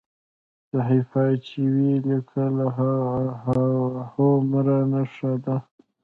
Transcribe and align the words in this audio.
صحیفه 0.71 1.25
چې 1.45 1.59
وي 1.73 1.91
لیکلې 2.09 2.67
هومره 4.13 4.79
ښه 5.13 5.31
ده. 5.45 5.55